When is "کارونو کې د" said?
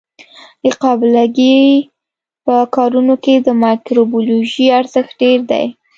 2.75-3.47